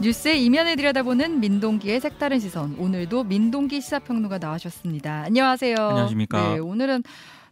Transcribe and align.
뉴스의 0.00 0.44
이면을 0.44 0.76
들여다보는 0.76 1.40
민동기의 1.40 2.00
색다른 2.00 2.38
시선. 2.38 2.76
오늘도 2.78 3.24
민동기 3.24 3.80
시사평론가 3.80 4.38
나와주셨습니다. 4.38 5.24
안녕하세요. 5.24 5.74
안녕하십니까. 5.76 6.54
네, 6.54 6.58
오늘은 6.60 7.02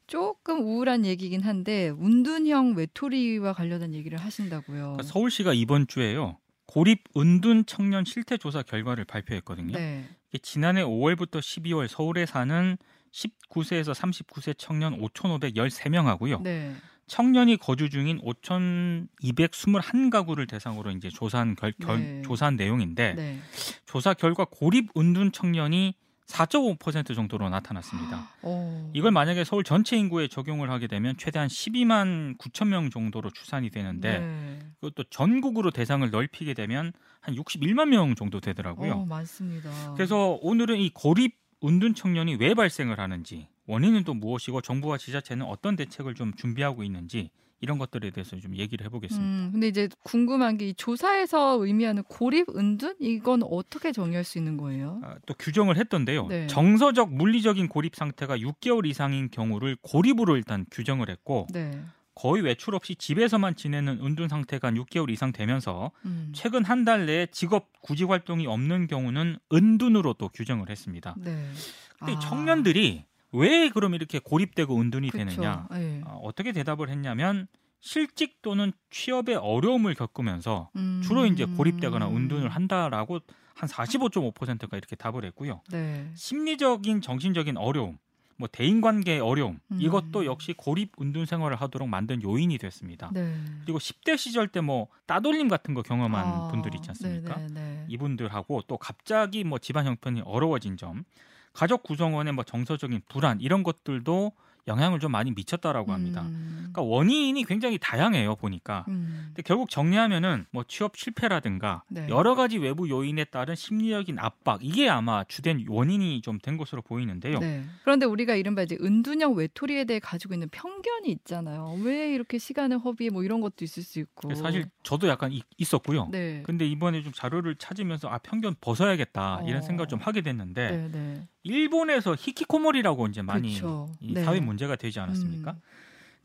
조금 0.07 0.61
우울한 0.61 1.05
얘기긴 1.05 1.41
한데 1.41 1.89
운둔형 1.89 2.75
외톨이와 2.77 3.53
관련한 3.53 3.95
얘기를 3.95 4.17
하신다고요. 4.19 4.79
그러니까 4.79 5.03
서울시가 5.03 5.55
이번 5.55 5.89
주에요. 5.89 6.39
고립 6.67 7.03
은둔 7.17 7.67
청년 7.67 8.05
실태 8.05 8.37
조사 8.37 8.63
결과를 8.63 9.05
발표했거든요. 9.05 9.77
네. 9.77 10.05
지난해 10.43 10.85
5월부터 10.85 11.41
12월 11.41 11.89
서울에 11.89 12.27
사는 12.27 12.79
19세에서 13.13 13.93
39세 13.93 14.55
청년 14.57 15.01
5,513명하고요. 15.01 16.43
네. 16.43 16.75
청년이 17.17 17.57
거주 17.59 17.89
중인 17.89 18.21
5,221가구를 18.21 20.49
대상으로 20.49 20.91
이제 20.91 21.09
조사한 21.09 21.55
결, 21.55 21.73
결- 21.81 22.01
네. 22.01 22.23
조사한 22.23 22.57
내용인데 22.57 23.15
네. 23.15 23.39
조사 23.87 24.13
결과 24.15 24.45
고립 24.51 24.89
은둔 24.97 25.31
청년이 25.33 25.95
4.5% 26.27 27.15
정도로 27.15 27.49
나타났습니다. 27.51 28.29
어. 28.43 28.91
이걸 28.93 29.13
만약에 29.13 29.45
서울 29.45 29.63
전체 29.63 29.97
인구에 29.97 30.27
적용을 30.27 30.69
하게 30.71 30.89
되면 30.89 31.17
최대한 31.17 31.47
12만 31.47 32.37
9천 32.39 32.67
명 32.67 32.91
정도로 32.91 33.31
추산이 33.31 33.71
되는데 33.71 34.19
네. 34.19 34.59
그것도 34.81 35.05
전국으로 35.11 35.71
대상을 35.71 36.11
넓히게 36.11 36.55
되면 36.55 36.93
한 37.21 37.37
61만 37.37 37.91
명 37.91 38.17
정도 38.17 38.41
되더라고요. 38.41 38.93
어, 38.95 39.07
많습니다. 39.07 39.71
그래서 39.95 40.37
오늘은 40.43 40.81
이 40.81 40.91
고립 40.93 41.37
은둔 41.65 41.95
청년이 41.95 42.37
왜 42.37 42.55
발생을 42.55 42.99
하는지 42.99 43.49
원인은 43.67 44.05
또 44.05 44.15
무엇이고 44.15 44.61
정부와 44.61 44.99
지자체는 44.99 45.45
어떤 45.47 45.77
대책을 45.77 46.15
좀 46.15 46.33
준비하고 46.35 46.83
있는지 46.83 47.31
이런 47.61 47.79
것들에 47.79 48.11
대해서 48.11 48.37
좀 48.39 48.55
얘기를 48.55 48.85
해보겠습니다. 48.87 49.27
음, 49.27 49.49
근데 49.51 49.69
이제 49.69 49.89
궁금한 50.05 50.59
게 50.59 50.69
이 50.69 50.75
조사에서 50.75 51.65
의미하는 51.65 52.03
고립 52.03 52.55
은둔 52.55 52.97
이건 53.01 53.43
어떻게 53.43 53.93
정의할 53.93 54.25
수 54.25 54.37
있는 54.37 54.59
거예요? 54.59 55.01
아, 55.03 55.17
또 55.27 55.33
규정을 55.35 55.79
했던데요. 55.79 56.27
네. 56.29 56.47
정서적 56.49 57.15
물리적인 57.15 57.69
고립 57.69 57.97
상태가 57.97 58.37
6개월 58.37 58.85
이상인 58.87 59.31
경우를 59.31 59.77
고립으로 59.81 60.37
일단 60.37 60.67
규정을 60.71 61.09
했고 61.09 61.47
네. 61.53 61.71
거의 62.17 62.43
외출 62.43 62.75
없이 62.75 62.97
집에서만 62.97 63.55
지내는 63.55 64.01
은둔 64.03 64.29
상태가 64.29 64.71
6개월 64.73 65.11
이상 65.11 65.33
되면서 65.33 65.93
음. 66.07 66.33
최근 66.35 66.65
한 66.65 66.85
달 66.87 67.07
내에 67.07 67.27
직업 67.27 67.71
구직 67.83 68.11
활동이 68.11 68.47
없는 68.47 68.87
경우는 68.87 69.39
은둔으로 69.53 70.15
또 70.15 70.29
규정을 70.31 70.71
했습니다. 70.71 71.15
네. 71.19 71.51
근데 71.99 72.13
이 72.13 72.17
아, 72.17 72.19
청년들이 72.21 73.05
왜 73.33 73.69
그럼 73.71 73.95
이렇게 73.95 74.19
고립되고 74.19 74.81
은둔이 74.81 75.11
그쵸. 75.11 75.25
되느냐? 75.25 75.67
네. 75.71 76.01
어, 76.07 76.21
어떻게 76.23 76.53
대답을 76.53 76.89
했냐면 76.89 77.49
실직 77.81 78.41
또는 78.41 78.73
취업의 78.91 79.37
어려움을 79.37 79.95
겪으면서 79.95 80.71
음. 80.77 81.03
주로 81.05 81.27
이제 81.27 81.45
고립되거나 81.45 82.09
은둔을 82.09 82.49
한다라고 82.49 83.21
한 83.55 83.69
45.5%가 83.69 84.77
이렇게 84.77 84.97
답을 84.97 85.25
했고요. 85.27 85.61
네. 85.71 86.11
심리적인 86.15 87.01
정신적인 87.01 87.57
어려움, 87.57 87.99
뭐 88.37 88.49
대인관계의 88.53 89.21
어려움 89.21 89.59
음. 89.73 89.79
이것도 89.81 90.27
역시 90.27 90.53
고립 90.53 90.93
은둔 91.01 91.25
생활을 91.25 91.57
하도록 91.57 91.89
만든 91.89 92.23
요인이 92.23 92.59
됐습니다. 92.59 93.11
네. 93.15 93.35
그리고 93.65 93.79
10대 93.79 94.19
시절 94.19 94.49
때 94.49 94.61
뭐 94.67 94.89
따돌림 95.07 95.47
같은 95.49 95.75
거 95.75 95.83
경험한 95.83 96.27
아, 96.27 96.49
분들 96.49 96.75
있지 96.75 96.91
않습니까? 96.91 97.37
네, 97.37 97.47
네, 97.47 97.55
네. 97.55 97.85
이분들하고 97.89 98.63
또 98.67 98.77
갑자기 98.77 99.45
뭐 99.45 99.59
집안 99.61 99.87
형편이 99.87 100.23
어려워진 100.25 100.77
점, 100.77 101.05
가족 101.53 101.85
구성원의 101.85 102.33
뭐 102.33 102.43
정서적인 102.43 103.03
불안 103.09 103.41
이런 103.41 103.63
것들도 103.63 104.33
영향을 104.69 104.99
좀 105.01 105.13
많이 105.13 105.31
미쳤다라고 105.31 105.93
합니다. 105.93 106.23
음. 106.23 106.53
그러니까 106.73 106.83
원인이 106.83 107.43
굉장히 107.45 107.79
다양해요 107.79 108.37
보니까. 108.37 108.85
음. 108.89 109.25
근데 109.29 109.43
결국 109.43 109.71
정리하면은 109.71 110.45
뭐 110.51 110.65
취업 110.69 110.97
실패라든가 110.97 111.83
네. 111.89 112.07
여러 112.09 112.35
가지 112.35 112.59
외부 112.59 112.89
요인에 112.89 113.25
따른 113.25 113.55
심리적인 113.55 114.19
압박 114.19 114.61
이게 114.63 114.89
아마 114.89 115.25
주된 115.25 115.65
원인이 115.69 116.21
좀 116.23 116.37
된 116.43 116.57
것으로 116.59 116.83
보이는데요. 116.83 117.39
네. 117.39 117.65
그런데 117.83 118.05
우리가 118.07 118.35
이른바 118.37 118.63
이제 118.63 118.77
은둔형 118.81 119.35
외톨이에 119.35 119.85
대해 119.85 119.99
가지고 119.99 120.35
있는 120.35 120.49
편견이 120.51 121.09
있잖아요. 121.11 121.79
왜 121.83 122.13
이렇게 122.13 122.37
시간을 122.39 122.79
허비해 122.79 123.11
뭐 123.11 123.25
이런 123.25 123.41
것도 123.41 123.65
있을 123.65 123.83
수 123.83 123.99
있고. 124.01 124.35
사실 124.35 124.67
저도 124.83 125.09
약간 125.09 125.33
이- 125.33 125.43
있었고요. 125.57 126.09
네. 126.13 126.43
근데 126.45 126.67
이번에 126.67 127.03
좀 127.03 127.13
자료를 127.13 127.55
찾으면서 127.57 128.09
아 128.09 128.19
편견 128.19 128.57
벗어야겠다 128.61 129.43
이런 129.47 129.59
어. 129.59 129.63
생각을 129.63 129.89
좀 129.89 129.99
하게 130.01 130.21
됐는데 130.21 130.71
네, 130.71 130.89
네. 130.93 131.29
일본에서 131.47 132.17
히키코모리라고 132.19 133.07
이제 133.07 133.23
많이. 133.23 133.57
이 134.01 134.13
네. 134.13 134.25
사회 134.25 134.41
문제가 134.41 134.77
되지 134.77 135.01
않았습니까? 135.01 135.53
음. 135.53 135.61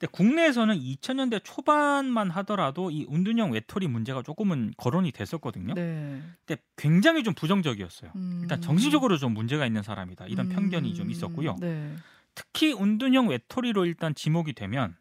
근데 0.01 0.11
국내에서는 0.11 0.79
2000년대 0.79 1.41
초반만 1.43 2.31
하더라도 2.31 2.89
이 2.89 3.05
은둔형 3.11 3.51
외톨이 3.51 3.87
문제가 3.87 4.23
조금은 4.23 4.73
거론이 4.75 5.11
됐었거든요. 5.11 5.75
네. 5.75 6.19
근데 6.43 6.61
굉장히 6.75 7.23
좀 7.23 7.35
부정적이었어요. 7.35 8.11
음. 8.15 8.39
일단 8.41 8.61
정신적으로 8.61 9.17
좀 9.17 9.33
문제가 9.35 9.67
있는 9.67 9.83
사람이다 9.83 10.25
이런 10.25 10.47
음. 10.47 10.55
편견이 10.55 10.95
좀 10.95 11.11
있었고요. 11.11 11.55
네. 11.59 11.93
특히 12.33 12.73
은둔형 12.73 13.27
외톨이로 13.27 13.85
일단 13.85 14.15
지목이 14.15 14.53
되면 14.53 14.95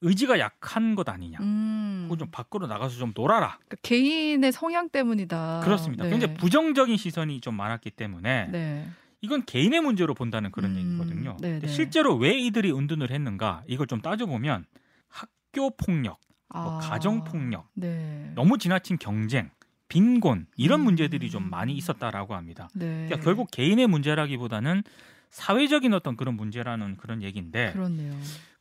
의지가 0.00 0.40
약한 0.40 0.96
것 0.96 1.08
아니냐. 1.08 1.38
음. 1.40 2.02
혹은 2.06 2.18
좀 2.18 2.28
밖으로 2.32 2.66
나가서 2.66 2.96
좀 2.96 3.12
놀아라. 3.14 3.58
그러니까 3.66 3.76
개인의 3.82 4.50
성향 4.50 4.88
때문이다. 4.88 5.60
그렇습니다. 5.62 6.04
네. 6.04 6.10
굉장히 6.10 6.34
부정적인 6.34 6.96
시선이 6.96 7.40
좀 7.40 7.54
많았기 7.54 7.90
때문에 7.90 8.48
네. 8.50 8.88
이건 9.20 9.44
개인의 9.44 9.80
문제로 9.80 10.14
본다는 10.14 10.50
그런 10.50 10.76
음, 10.76 10.76
얘기거든요. 10.76 11.36
네네. 11.40 11.66
실제로 11.68 12.14
왜 12.16 12.38
이들이 12.38 12.72
은둔을 12.72 13.10
했는가 13.10 13.64
이걸 13.66 13.86
좀 13.86 14.00
따져보면 14.00 14.64
학교 15.08 15.70
폭력, 15.70 16.20
뭐 16.52 16.76
아. 16.76 16.78
가정 16.78 17.24
폭력, 17.24 17.68
네. 17.74 18.32
너무 18.34 18.58
지나친 18.58 18.98
경쟁, 18.98 19.50
빈곤 19.88 20.46
이런 20.56 20.80
음. 20.80 20.84
문제들이 20.84 21.30
좀 21.30 21.50
많이 21.50 21.74
있었다라고 21.74 22.34
합니다. 22.34 22.68
네. 22.74 22.86
그러니까 23.06 23.20
결국 23.20 23.50
개인의 23.50 23.86
문제라기보다는 23.88 24.84
사회적인 25.30 25.92
어떤 25.94 26.16
그런 26.16 26.34
문제라는 26.36 26.96
그런 26.96 27.22
얘기인데 27.22 27.72
그렇네요. 27.72 28.12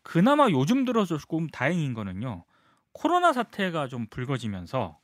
그나마 0.01 0.49
요즘 0.49 0.85
들어서 0.85 1.17
조금 1.17 1.47
다행인 1.47 1.93
거는요. 1.93 2.45
코로나 2.93 3.31
사태가 3.31 3.87
좀 3.89 4.07
불거지면서 4.09 4.97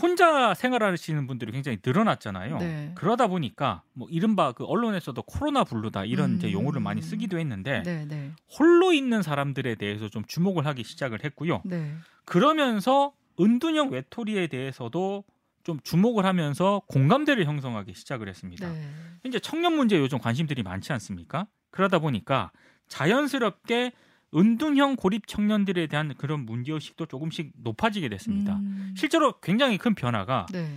혼자 0.00 0.54
생활하시는 0.54 1.26
분들이 1.26 1.52
굉장히 1.52 1.78
늘어났잖아요. 1.84 2.58
네. 2.58 2.92
그러다 2.96 3.28
보니까 3.28 3.82
뭐 3.92 4.08
이른바 4.10 4.52
그 4.52 4.64
언론에서도 4.64 5.22
코로나 5.22 5.62
블루다 5.62 6.04
이런 6.04 6.36
이제 6.36 6.48
음. 6.48 6.52
용어를 6.52 6.80
많이 6.80 7.00
쓰기도 7.00 7.38
했는데 7.38 7.82
네, 7.84 8.04
네. 8.04 8.32
홀로 8.58 8.92
있는 8.92 9.22
사람들에 9.22 9.76
대해서 9.76 10.08
좀 10.08 10.24
주목을 10.24 10.66
하기 10.66 10.82
시작을 10.82 11.24
했고요. 11.24 11.62
네. 11.64 11.94
그러면서 12.24 13.12
은둔형 13.38 13.90
외톨이에 13.90 14.48
대해서도 14.48 15.24
좀 15.62 15.78
주목을 15.82 16.26
하면서 16.26 16.82
공감대를 16.88 17.46
형성하기 17.46 17.94
시작을 17.94 18.28
했습니다. 18.28 18.70
네. 18.70 18.88
이제 19.24 19.38
청년 19.38 19.74
문제 19.74 19.98
요즘 19.98 20.18
관심들이 20.18 20.62
많지 20.62 20.92
않습니까? 20.92 21.46
그러다 21.70 22.00
보니까 22.00 22.50
자연스럽게 22.88 23.92
은둔형 24.34 24.96
고립 24.96 25.26
청년들에 25.26 25.86
대한 25.86 26.14
그런 26.16 26.44
문제의식도 26.44 27.06
조금씩 27.06 27.52
높아지게 27.56 28.08
됐습니다. 28.08 28.56
음. 28.56 28.94
실제로 28.96 29.38
굉장히 29.40 29.78
큰 29.78 29.94
변화가 29.94 30.46
네. 30.52 30.74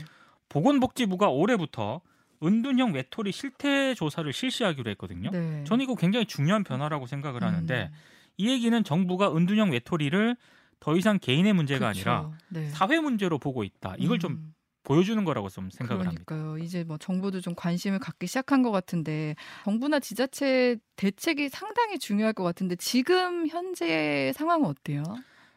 보건복지부가 0.50 1.30
올해부터 1.30 2.02
은둔형 2.44 2.94
외톨이 2.94 3.32
실태 3.32 3.96
조사를 3.96 4.32
실시하기로 4.32 4.90
했거든요. 4.92 5.32
네. 5.32 5.64
저는 5.66 5.84
이거 5.84 5.96
굉장히 5.96 6.26
중요한 6.26 6.64
변화라고 6.64 7.08
생각을 7.08 7.44
하는데 7.44 7.90
음. 7.92 7.98
이 8.38 8.50
얘기는 8.50 8.84
정부가 8.84 9.36
은둔형 9.36 9.72
외톨이를 9.72 10.38
더 10.80 10.96
이상 10.96 11.18
개인의 11.18 11.54
문제가 11.54 11.92
그쵸. 11.92 12.12
아니라 12.12 12.32
네. 12.50 12.70
사회 12.70 13.00
문제로 13.00 13.40
보고 13.40 13.64
있다. 13.64 13.96
이걸 13.98 14.20
좀 14.20 14.34
음. 14.34 14.54
보여주는 14.88 15.22
거라고 15.26 15.50
좀 15.50 15.70
생각을 15.70 16.08
합니다. 16.08 16.24
그러니까요. 16.26 16.58
이제 16.64 16.86
뭐 16.86 16.98
정부도 16.98 17.42
좀 17.42 17.56
관심을 17.56 18.00
갖기 18.00 18.26
시작한 18.26 18.64
것 18.64 18.72
같은데 18.72 19.36
정부나 19.66 20.00
지자체 20.00 20.78
대책이 20.96 21.50
상당히 21.50 22.00
중요할 22.00 22.32
것 22.32 22.46
같은데 22.46 22.78
지금 22.78 23.48
현재 23.48 24.32
상황은 24.34 24.66
어때요? 24.66 25.04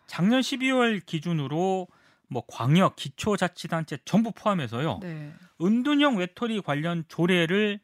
작년 0.09 0.41
12월 0.41 1.07
기준으로 1.07 1.87
뭐 2.27 2.43
광역, 2.49 2.97
기초자치단체 2.97 3.99
전부 4.05 4.33
포함해서요. 4.33 4.99
네. 5.01 5.33
은둔형 5.63 6.17
외톨이 6.17 6.61
관련 6.63 7.05
조례를 7.07 7.79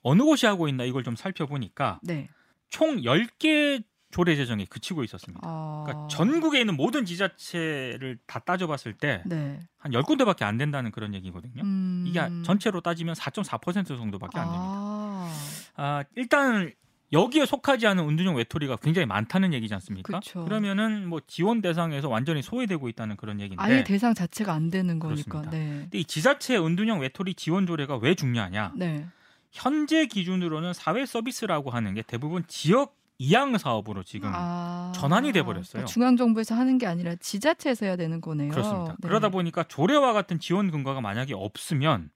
어느 0.00 0.22
곳이 0.22 0.46
하고 0.46 0.66
있나 0.66 0.84
이걸 0.84 1.04
좀 1.04 1.14
살펴보니까 1.14 2.00
네. 2.02 2.30
총 2.70 3.02
10개 3.02 3.84
조례 4.16 4.34
제정에 4.34 4.64
그치고 4.64 5.04
있었습니다. 5.04 5.46
아. 5.46 5.84
그러니까 5.84 6.08
전국에 6.08 6.58
있는 6.58 6.74
모든 6.74 7.04
지자체를 7.04 8.16
다 8.26 8.38
따져봤을 8.38 8.94
때한 8.94 9.24
네. 9.26 9.60
10군데밖에 9.84 10.44
안 10.44 10.56
된다는 10.56 10.90
그런 10.90 11.12
얘기거든요. 11.12 11.62
음. 11.62 12.02
이게 12.06 12.18
전체로 12.42 12.80
따지면 12.80 13.14
4.4% 13.14 13.88
정도밖에 13.88 14.38
안 14.38 14.46
됩니다. 14.46 14.64
아. 14.64 15.32
아, 15.76 16.04
일단 16.14 16.72
여기에 17.12 17.44
속하지 17.44 17.86
않은 17.88 18.08
은둔형 18.08 18.36
외톨이가 18.36 18.76
굉장히 18.76 19.04
많다는 19.04 19.52
얘기지 19.52 19.74
않습니까? 19.74 20.20
그쵸. 20.20 20.46
그러면은 20.46 21.06
뭐 21.06 21.20
지원 21.26 21.60
대상에서 21.60 22.08
완전히 22.08 22.40
소외되고 22.40 22.88
있다는 22.88 23.16
그런 23.16 23.38
얘기인데 23.38 23.62
아예 23.62 23.84
대상 23.84 24.14
자체가 24.14 24.54
안 24.54 24.70
되는 24.70 24.98
거니까. 24.98 25.42
그렇습니다. 25.42 25.50
네. 25.50 25.80
근데 25.82 25.98
이 25.98 26.04
지자체 26.06 26.56
은둔형 26.56 27.00
외톨이 27.00 27.34
지원 27.34 27.66
조례가 27.66 27.98
왜 27.98 28.14
중요하냐? 28.14 28.72
네. 28.76 29.06
현재 29.52 30.06
기준으로는 30.06 30.72
사회 30.72 31.04
서비스라고 31.04 31.68
하는 31.70 31.92
게 31.92 32.00
대부분 32.00 32.44
지역 32.48 32.96
이양 33.18 33.56
사업으로 33.56 34.02
지금 34.02 34.30
아, 34.32 34.92
전환이 34.94 35.32
돼 35.32 35.42
버렸어요. 35.42 35.72
그러니까 35.72 35.92
중앙 35.92 36.16
정부에서 36.16 36.54
하는 36.54 36.78
게 36.78 36.86
아니라 36.86 37.14
지자체에서 37.16 37.86
해야 37.86 37.96
되는 37.96 38.20
거네요. 38.20 38.50
그렇습니다. 38.50 38.96
네. 38.98 39.08
그러다 39.08 39.30
보니까 39.30 39.62
조례와 39.64 40.12
같은 40.12 40.38
지원 40.38 40.70
근거가 40.70 41.00
만약에 41.00 41.34
없으면 41.34 42.10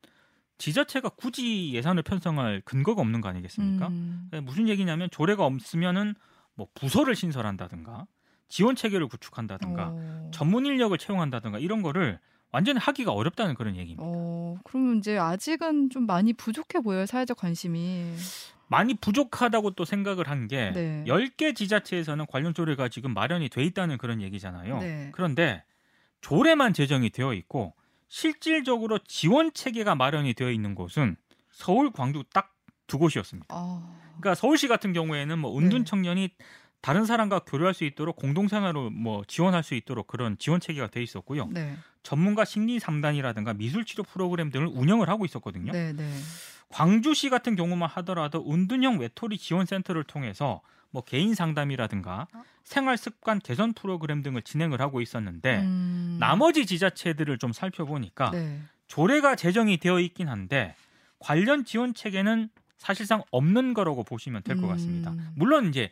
지자체가 0.58 1.10
굳이 1.10 1.72
예산을 1.72 2.02
편성할 2.02 2.60
근거가 2.66 3.00
없는 3.00 3.22
거 3.22 3.28
아니겠습니까? 3.30 3.88
음, 3.88 4.28
네, 4.30 4.40
무슨 4.40 4.68
얘기냐면 4.68 5.08
조례가 5.10 5.44
없으면은 5.46 6.14
뭐 6.54 6.66
부서를 6.74 7.16
신설한다든가 7.16 8.06
지원 8.48 8.76
체계를 8.76 9.08
구축한다든가 9.08 9.88
어, 9.94 10.30
전문 10.34 10.66
인력을 10.66 10.96
채용한다든가 10.98 11.58
이런 11.60 11.80
거를 11.80 12.18
완전히 12.52 12.78
하기가 12.78 13.12
어렵다는 13.12 13.54
그런 13.54 13.76
얘기입니다. 13.76 14.02
어, 14.04 14.56
그러면 14.64 14.98
이제 14.98 15.18
아직은 15.18 15.90
좀 15.90 16.06
많이 16.06 16.32
부족해 16.32 16.80
보여요 16.80 17.06
사회적 17.06 17.36
관심이. 17.36 18.14
많이 18.68 18.94
부족하다고 18.94 19.72
또 19.72 19.84
생각을 19.84 20.28
한게 20.28 20.70
네. 20.72 21.04
10개 21.06 21.56
지자체에서는 21.56 22.26
관련 22.26 22.54
조례가 22.54 22.88
지금 22.88 23.12
마련이 23.14 23.48
돼 23.48 23.64
있다는 23.64 23.98
그런 23.98 24.20
얘기잖아요. 24.22 24.78
네. 24.78 25.08
그런데 25.12 25.64
조례만 26.20 26.72
제정이 26.72 27.10
되어 27.10 27.34
있고 27.34 27.74
실질적으로 28.08 28.98
지원 28.98 29.52
체계가 29.52 29.94
마련이 29.96 30.34
되어 30.34 30.50
있는 30.50 30.74
곳은 30.74 31.16
서울, 31.50 31.90
광주 31.90 32.24
딱 32.32 32.60
두 32.90 32.98
곳이었습니다. 32.98 33.46
아, 33.50 33.88
그러니까 34.18 34.34
서울시 34.34 34.66
같은 34.66 34.92
경우에는 34.92 35.38
뭐 35.38 35.56
은둔 35.56 35.78
네. 35.78 35.84
청년이 35.84 36.30
다른 36.80 37.04
사람과 37.04 37.40
교류할 37.40 37.74
수 37.74 37.84
있도록 37.84 38.16
공동생활을 38.16 38.90
뭐 38.90 39.22
지원할 39.26 39.62
수 39.62 39.74
있도록 39.74 40.06
그런 40.06 40.38
지원 40.38 40.60
체계가 40.60 40.88
돼 40.88 41.02
있었고요. 41.02 41.48
네, 41.48 41.76
전문가 42.02 42.44
심리 42.44 42.78
상담이라든가 42.78 43.54
미술 43.54 43.84
치료 43.84 44.02
프로그램 44.02 44.50
등을 44.50 44.66
운영을 44.66 45.08
하고 45.08 45.24
있었거든요. 45.24 45.72
네, 45.72 45.92
네. 45.92 46.10
광주시 46.70 47.28
같은 47.28 47.56
경우만 47.56 47.88
하더라도 47.88 48.44
은둔형 48.50 48.98
외톨이 48.98 49.36
지원 49.38 49.66
센터를 49.66 50.04
통해서 50.04 50.62
뭐 50.90 51.02
개인 51.04 51.34
상담이라든가 51.34 52.28
생활 52.64 52.96
습관 52.96 53.38
개선 53.38 53.72
프로그램 53.72 54.22
등을 54.22 54.42
진행을 54.42 54.80
하고 54.80 55.00
있었는데 55.00 55.58
음, 55.58 56.16
나머지 56.20 56.66
지자체들을 56.66 57.38
좀 57.38 57.52
살펴보니까 57.52 58.30
네. 58.30 58.60
조례가 58.86 59.36
제정이 59.36 59.78
되어 59.78 60.00
있긴 60.00 60.28
한데 60.28 60.74
관련 61.18 61.64
지원 61.64 61.94
체계는 61.94 62.48
사실상 62.78 63.22
없는 63.30 63.74
거라고 63.74 64.04
보시면 64.04 64.42
될것 64.42 64.68
같습니다. 64.68 65.10
음. 65.10 65.30
물론 65.36 65.68
이제 65.68 65.90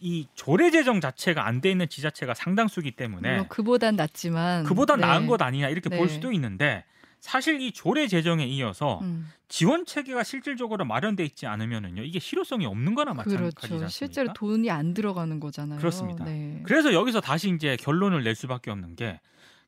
이 0.00 0.26
조례 0.34 0.70
제정 0.70 1.00
자체가 1.00 1.46
안 1.46 1.60
돼 1.60 1.70
있는 1.70 1.88
지자체가 1.88 2.34
상당수기 2.34 2.92
때문에 2.92 3.46
그보단 3.48 3.96
낫지만 3.96 4.64
그보다 4.64 4.94
네. 4.96 5.00
나은 5.02 5.26
것 5.26 5.40
아니냐 5.42 5.68
이렇게 5.70 5.88
볼 5.88 6.06
네. 6.06 6.08
수도 6.08 6.30
있는데 6.32 6.84
사실 7.20 7.60
이 7.60 7.72
조례 7.72 8.06
제정에 8.06 8.46
이어서 8.46 9.00
음, 9.02 9.28
지원 9.48 9.84
체계가 9.86 10.22
실질적으로 10.22 10.84
마련돼 10.84 11.24
있지 11.24 11.46
않으면은요 11.46 12.02
이게 12.04 12.20
실효성이 12.20 12.64
없는 12.66 12.94
거나 12.94 13.12
마찬가지지 13.12 13.56
그렇죠. 13.56 13.74
않습니까? 13.74 13.88
실제로 13.88 14.32
돈이 14.34 14.70
안 14.70 14.94
들어가는 14.94 15.40
거잖아요. 15.40 15.80
그렇습니다. 15.80 16.24
네. 16.24 16.60
그래서 16.64 16.92
여기서 16.94 17.20
다시 17.20 17.50
이제 17.52 17.76
결론을 17.80 18.22
낼 18.22 18.36
수밖에 18.36 18.70
없는 18.70 18.94
게 18.94 19.20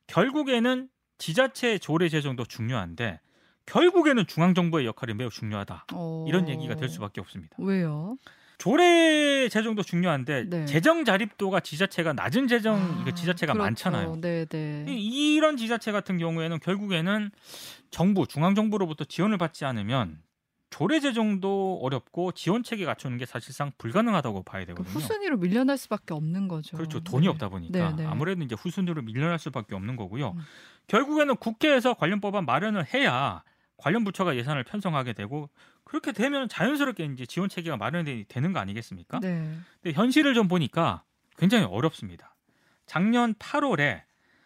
결국에는 0.07 0.87
지자체 1.17 1.77
조례 1.77 2.07
제정도 2.09 2.45
중요한데 2.45 3.19
결국에는 3.65 4.25
중앙 4.27 4.53
정부의 4.53 4.85
역할이 4.85 5.13
매우 5.13 5.29
중요하다. 5.29 5.85
어, 5.93 6.25
이런 6.27 6.49
얘기가 6.49 6.75
될 6.75 6.89
수밖에 6.89 7.21
없습니다. 7.21 7.55
왜요? 7.59 8.17
조례 8.61 9.49
제정도 9.49 9.81
중요한데 9.81 10.43
네. 10.47 10.65
재정 10.67 11.03
자립도가 11.03 11.61
지자체가 11.61 12.13
낮은 12.13 12.47
재정 12.47 12.75
아, 13.07 13.11
지자체가 13.11 13.53
그렇죠. 13.53 13.63
많잖아요. 13.65 14.21
네, 14.21 14.45
네. 14.45 14.85
이- 14.87 15.33
이런 15.33 15.57
지자체 15.57 15.91
같은 15.91 16.19
경우에는 16.19 16.59
결국에는 16.59 17.31
정부 17.89 18.27
중앙 18.27 18.53
정부로부터 18.53 19.03
지원을 19.03 19.39
받지 19.39 19.65
않으면 19.65 20.19
조례 20.69 20.99
제정도 20.99 21.79
어렵고 21.81 22.33
지원 22.33 22.61
체계 22.61 22.85
갖추는 22.85 23.17
게 23.17 23.25
사실상 23.25 23.71
불가능하다고 23.79 24.43
봐야 24.43 24.61
그 24.63 24.67
되거든요. 24.67 24.93
후순위로 24.93 25.37
밀려날 25.37 25.79
수밖에 25.79 26.13
없는 26.13 26.47
거죠. 26.47 26.77
그렇죠. 26.77 26.99
돈이 26.99 27.23
네. 27.23 27.29
없다 27.29 27.49
보니까 27.49 27.95
네, 27.95 28.03
네. 28.03 28.05
아무래도 28.05 28.43
이제 28.43 28.53
후순위로 28.53 29.01
밀려날 29.01 29.39
수밖에 29.39 29.73
없는 29.73 29.95
거고요. 29.95 30.35
음. 30.37 30.41
결국에는 30.85 31.35
국회에서 31.37 31.95
관련 31.95 32.21
법안 32.21 32.45
마련을 32.45 32.85
해야 32.93 33.41
관련 33.77 34.03
부처가 34.03 34.35
예산을 34.35 34.63
편성하게 34.65 35.13
되고 35.13 35.49
그렇게 35.91 36.13
되면 36.13 36.47
자연스럽게 36.47 37.03
이제 37.03 37.25
지원 37.25 37.49
체계가 37.49 37.75
마련이 37.75 38.23
되는 38.29 38.53
거 38.53 38.59
아니겠습니까? 38.59 39.19
네. 39.19 39.57
근데 39.81 39.93
현실을 39.93 40.33
좀 40.33 40.47
보니까 40.47 41.03
굉장히 41.37 41.65
어렵습니다. 41.65 42.33
작년 42.85 43.33
8월에 43.33 44.03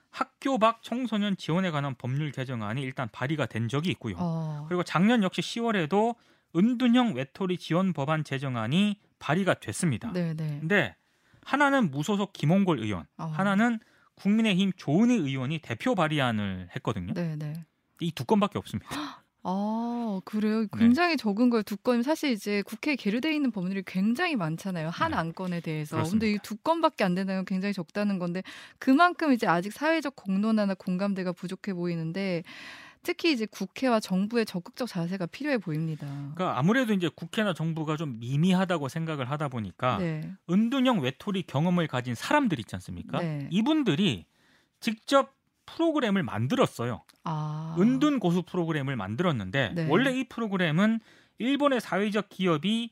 학교 0.09 0.57
밖 0.57 0.81
청소년 0.81 1.37
지원에 1.37 1.69
관한 1.69 1.93
법률 1.93 2.31
개정안이 2.31 2.81
일단 2.81 3.07
발의가 3.11 3.45
된 3.45 3.67
적이 3.67 3.91
있고요. 3.91 4.15
어, 4.17 4.65
그리고 4.67 4.81
작년 4.81 5.21
역시 5.21 5.41
10월에도 5.41 6.15
은둔형 6.55 7.13
외톨이 7.13 7.59
지원 7.59 7.93
법안 7.93 8.23
제정안이 8.23 8.97
발의가 9.19 9.53
됐습니다. 9.53 10.11
네, 10.13 10.33
네. 10.33 10.57
근데 10.59 10.95
하나는 11.43 11.91
무소속 11.91 12.33
김홍골 12.33 12.79
의원, 12.79 13.05
어. 13.17 13.25
하나는 13.25 13.77
국민의힘 14.15 14.71
조은희 14.77 15.13
의원이 15.13 15.59
대표 15.59 15.93
발의안을 15.93 16.69
했거든요. 16.75 17.13
네, 17.13 17.35
네. 17.35 17.53
이 18.01 18.11
두 18.11 18.25
건밖에 18.25 18.57
없습니다. 18.57 19.21
아, 19.47 20.21
그래요? 20.25 20.61
네. 20.61 20.67
굉장히 20.75 21.17
적은 21.17 21.51
거예요. 21.51 21.61
두 21.61 21.77
건. 21.77 22.01
사실 22.01 22.31
이제 22.31 22.63
국회에 22.63 22.95
계류되어 22.95 23.31
있는 23.31 23.51
법률이 23.51 23.83
굉장히 23.85 24.35
많잖아요. 24.35 24.89
한 24.89 25.11
네. 25.11 25.17
안건에 25.17 25.59
대해서. 25.61 25.97
그렇습니다. 25.97 26.25
근데 26.25 26.31
이 26.33 26.39
두 26.41 26.55
건밖에 26.57 27.03
안 27.03 27.13
된다는 27.13 27.39
건 27.41 27.45
굉장히 27.45 27.73
적다는 27.73 28.17
건데 28.17 28.41
그만큼 28.79 29.33
이제 29.33 29.45
아직 29.47 29.71
사회적 29.71 30.15
공론화나 30.15 30.73
공감대가 30.73 31.31
부족해 31.31 31.73
보이는데 31.75 32.43
특히 33.03 33.31
이제 33.33 33.45
국회와 33.45 33.99
정부의 33.99 34.45
적극적 34.47 34.87
자세가 34.87 35.27
필요해 35.27 35.59
보입니다. 35.59 36.07
그러니까 36.35 36.57
아무래도 36.57 36.93
이제 36.93 37.07
국회나 37.15 37.53
정부가 37.53 37.97
좀 37.97 38.19
미미하다고 38.19 38.89
생각을 38.89 39.29
하다 39.29 39.49
보니까 39.49 39.97
네. 39.99 40.21
은둔형 40.49 41.01
외톨이 41.01 41.43
경험을 41.43 41.87
가진 41.87 42.15
사람들 42.15 42.59
있지 42.59 42.75
않습니까? 42.75 43.19
네. 43.19 43.47
이분들이 43.51 44.25
직접 44.79 45.34
프로그램을 45.65 46.23
만들었어요. 46.23 47.03
아. 47.23 47.75
은둔 47.79 48.19
고수 48.19 48.43
프로그램을 48.43 48.95
만들었는데 48.95 49.71
네. 49.75 49.87
원래 49.89 50.11
이 50.11 50.23
프로그램은 50.27 50.99
일본의 51.37 51.81
사회적 51.81 52.29
기업이 52.29 52.91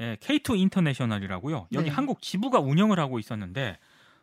예, 0.00 0.16
K2 0.20 0.58
인터내셔널이라고요. 0.58 1.68
여기 1.72 1.86
네. 1.86 1.90
한국 1.90 2.22
지부가 2.22 2.60
운영을 2.60 3.00
하고 3.00 3.18
있었는데 3.18 3.78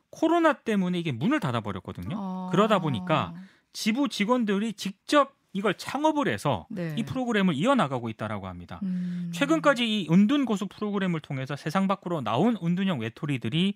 코로나 0.09 0.53
때문에 0.53 0.97
이게 1.00 1.12
문을 1.12 1.39
닫아 1.39 1.62
버렸거든요. 1.62 2.15
아. 2.18 2.50
그러다 2.51 2.80
보니까 2.80 3.33
지부 3.74 4.07
직원들이 4.07 4.74
직접 4.74 5.36
이걸 5.51 5.74
창업을 5.74 6.27
해서 6.27 6.65
네. 6.69 6.94
이 6.98 7.03
프로그램을 7.03 7.56
이어나가고 7.56 8.09
있다라고 8.09 8.48
합니다. 8.48 8.80
음. 8.83 9.31
최근까지 9.33 9.86
이 9.86 10.07
은둔 10.12 10.45
고수 10.45 10.68
프로그램을 10.68 11.21
통해서 11.21 11.56
세상 11.56 11.88
밖으로 11.88 12.21
나온 12.21 12.57
은둔형 12.62 13.00
외톨이들이 13.00 13.75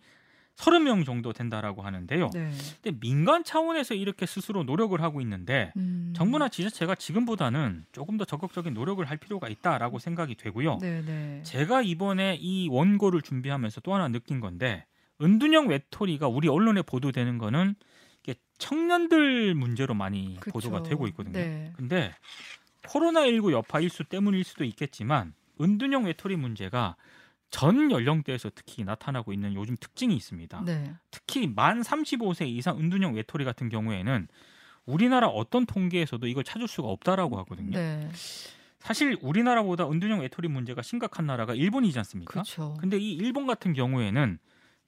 30명 0.59 1.05
정도 1.05 1.31
된다라고 1.31 1.81
하는데요. 1.81 2.29
네. 2.33 2.51
근데 2.81 2.99
민간 2.99 3.43
차원에서 3.43 3.93
이렇게 3.93 4.25
스스로 4.25 4.63
노력을 4.63 4.99
하고 5.01 5.21
있는데 5.21 5.71
음. 5.77 6.13
정부나 6.15 6.49
지자체가 6.49 6.95
지금보다는 6.95 7.85
조금 7.93 8.17
더 8.17 8.25
적극적인 8.25 8.73
노력을 8.73 9.03
할 9.03 9.17
필요가 9.17 9.47
있다라고 9.47 9.99
생각이 9.99 10.35
되고요. 10.35 10.79
네, 10.81 11.01
네. 11.01 11.41
제가 11.43 11.81
이번에 11.81 12.37
이 12.39 12.67
원고를 12.69 13.21
준비하면서 13.21 13.81
또 13.81 13.93
하나 13.93 14.09
느낀 14.09 14.41
건데 14.41 14.85
은둔형 15.21 15.67
외톨이가 15.69 16.27
우리 16.27 16.49
언론에 16.49 16.81
보도되는 16.81 17.37
거는 17.37 17.75
이게 18.23 18.35
청년들 18.57 19.55
문제로 19.55 19.93
많이 19.93 20.37
그쵸. 20.41 20.51
보도가 20.51 20.83
되고 20.83 21.07
있거든요. 21.07 21.33
네. 21.39 21.71
근데 21.77 22.13
코로나19 22.83 23.53
여파 23.53 23.79
일수 23.79 24.03
때문일 24.03 24.43
수도 24.43 24.65
있겠지만 24.65 25.33
은둔형 25.61 26.05
외톨이 26.05 26.35
문제가 26.35 26.97
전 27.51 27.91
연령대에서 27.91 28.51
특히 28.53 28.83
나타나고 28.83 29.33
있는 29.33 29.53
요즘 29.55 29.75
특징이 29.79 30.15
있습니다. 30.15 30.63
네. 30.65 30.93
특히 31.11 31.47
만 31.47 31.81
35세 31.81 32.47
이상 32.47 32.79
은둔형 32.79 33.15
외톨이 33.15 33.43
같은 33.43 33.69
경우에는 33.69 34.27
우리나라 34.85 35.27
어떤 35.27 35.65
통계에서도 35.65 36.25
이걸 36.27 36.43
찾을 36.43 36.67
수가 36.67 36.87
없다라고 36.89 37.37
하거든요. 37.39 37.77
네. 37.77 38.09
사실 38.79 39.17
우리나라보다 39.21 39.89
은둔형 39.89 40.21
외톨이 40.21 40.47
문제가 40.47 40.81
심각한 40.81 41.25
나라가 41.25 41.53
일본이지 41.53 41.97
않습니까? 41.99 42.31
그렇죠. 42.31 42.77
근데 42.79 42.97
이 42.97 43.13
일본 43.13 43.45
같은 43.45 43.73
경우에는 43.73 44.39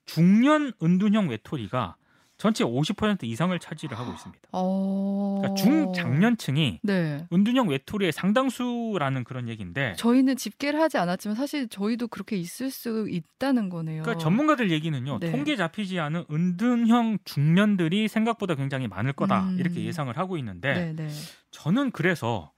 중년 0.05 0.71
은둔형 0.81 1.29
외톨이가 1.29 1.95
전체 2.41 2.63
50% 2.63 3.23
이상을 3.23 3.57
차지를 3.59 3.99
하고 3.99 4.13
있습니다. 4.13 4.49
어. 4.51 5.41
그러니까 5.41 5.61
중장년층이 5.61 6.79
네. 6.81 7.27
은둔형 7.31 7.67
외톨이의 7.69 8.11
상당수라는 8.11 9.25
그런 9.25 9.47
얘기인데 9.47 9.93
저희는 9.95 10.37
집계를 10.37 10.81
하지 10.81 10.97
않았지만 10.97 11.35
사실 11.35 11.69
저희도 11.69 12.07
그렇게 12.07 12.37
있을 12.37 12.71
수 12.71 13.07
있다는 13.07 13.69
거네요. 13.69 14.01
그러니까 14.01 14.23
전문가들 14.23 14.71
얘기는요. 14.71 15.19
네. 15.19 15.29
통계 15.29 15.55
잡히지 15.55 15.99
않은 15.99 16.25
은둔형 16.31 17.19
중년들이 17.25 18.07
생각보다 18.07 18.55
굉장히 18.55 18.87
많을 18.87 19.13
거다. 19.13 19.43
음. 19.43 19.59
이렇게 19.59 19.85
예상을 19.85 20.17
하고 20.17 20.35
있는데 20.39 20.73
네, 20.73 20.93
네. 20.95 21.09
저는 21.51 21.91
그래서 21.91 22.51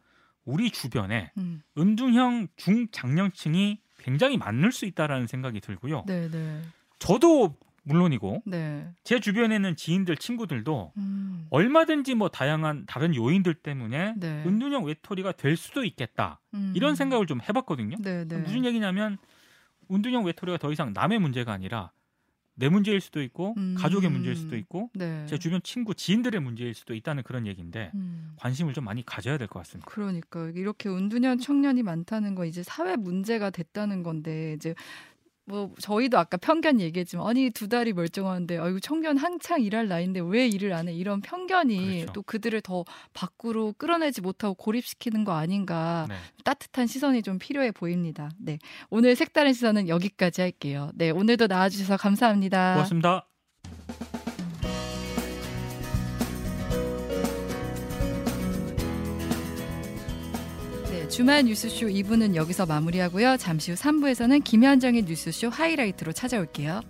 우리 0.46 0.72
주변에 0.72 1.34
음. 1.36 1.62
은둔형 1.78 2.48
중장년층이 2.56 3.82
굉장히 4.00 4.38
많을 4.38 4.72
수 4.72 4.86
있다라는 4.86 5.28
생각이 5.28 5.60
들고요. 5.60 6.06
네, 6.08 6.30
네. 6.32 6.62
저도 7.00 7.58
물론이고 7.84 8.44
네. 8.46 8.88
제 9.04 9.20
주변에는 9.20 9.76
지인들 9.76 10.18
친구들도 10.18 10.94
음. 10.98 11.48
얼마든지 11.50 12.16
뭐 12.16 12.30
다양한 12.30 12.86
다른 12.88 13.14
요인들 13.16 13.56
때문에 13.56 14.14
네. 14.18 14.44
은둔형 14.46 14.86
외톨이가 14.86 15.34
될 15.34 15.58
수도 15.58 15.84
있겠다. 15.84 16.40
음. 16.54 16.74
이런 16.76 16.96
생각을 16.96 17.28
좀 17.28 17.40
해봤거든요. 17.42 17.98
네, 18.00 18.26
네. 18.26 18.38
무슨 18.38 18.66
얘기냐면 18.66 19.18
운둔형 19.90 20.26
외톨이가 20.26 20.58
더 20.58 20.72
이상 20.72 20.94
남의 20.94 21.20
문제가 21.20 21.52
아니라 21.52 21.92
내 22.56 22.70
문제일 22.70 23.02
수도 23.02 23.22
있고 23.24 23.56
음. 23.58 23.76
가족의 23.78 24.12
문제일 24.12 24.36
수도 24.36 24.56
있고 24.56 24.92
네. 24.94 25.26
제 25.28 25.40
주변 25.40 25.60
친구 25.64 25.96
지인들의 25.96 26.40
문제일 26.40 26.76
수도 26.76 26.94
있다는 26.94 27.24
그런 27.24 27.48
얘기인데 27.48 27.90
음. 27.96 28.36
관심을 28.38 28.74
좀 28.74 28.84
많이 28.86 29.04
가져야 29.04 29.40
될 29.40 29.48
것 29.48 29.58
같습니다. 29.60 29.90
그러니까 29.90 30.52
이렇게 30.56 30.88
운둔형 30.88 31.40
청년이 31.40 31.82
많다는 31.82 32.36
건 32.36 32.46
이제 32.46 32.62
사회 32.62 32.96
문제가 32.96 33.50
됐다는 33.50 34.04
건데 34.04 34.54
이제 34.54 34.76
뭐 35.46 35.72
저희도 35.80 36.18
아까 36.18 36.38
편견 36.38 36.80
얘기했지만 36.80 37.28
아니 37.28 37.50
두 37.50 37.68
달이 37.68 37.94
멀쩡한데 37.94 38.58
아이고 38.58 38.80
청년 38.80 39.18
한창 39.18 39.62
일할 39.62 39.88
나이인데 39.88 40.22
왜 40.22 40.48
일을 40.48 40.72
안 40.74 40.88
해 40.88 40.94
이런 40.94 41.20
편견이 41.22 41.78
그렇죠. 42.02 42.14
또 42.14 42.22
그들을 42.22 42.62
더 42.62 42.86
밖으로 43.14 43.74
끌어내지 43.78 44.22
못하고 44.22 44.54
고립시키는 44.56 45.24
거 45.26 45.34
아닌가 45.34 46.06
네. 46.08 46.16
따뜻한 46.44 46.88
시선이 46.88 47.24
좀 47.24 47.40
필요해 47.40 47.72
보입니다. 47.72 48.30
네 48.38 48.60
오늘 48.90 49.16
색다른 49.16 49.54
시선은 49.54 49.90
여기까지 49.90 50.42
할게요. 50.42 50.92
네 50.96 51.10
오늘도 51.10 51.48
나와주셔서 51.48 51.98
감사합니다. 51.98 52.74
고맙습니다. 52.76 53.33
주말 61.14 61.44
뉴스쇼 61.44 61.90
2부는 61.90 62.34
여기서 62.34 62.66
마무리하고요. 62.66 63.38
잠시 63.38 63.70
후 63.70 63.78
3부에서는 63.78 64.44
김현정의 64.44 65.04
뉴스쇼 65.04 65.50
하이라이트로 65.50 66.12
찾아올게요. 66.12 66.82